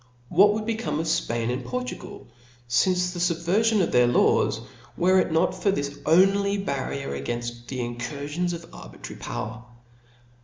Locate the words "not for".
5.31-5.69